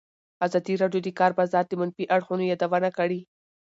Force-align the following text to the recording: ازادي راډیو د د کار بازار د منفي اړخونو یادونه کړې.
ازادي 0.45 0.73
راډیو 0.81 1.01
د 1.03 1.05
د 1.05 1.09
کار 1.19 1.31
بازار 1.39 1.63
د 1.67 1.73
منفي 1.81 2.03
اړخونو 2.15 2.43
یادونه 2.51 2.89
کړې. 2.97 3.19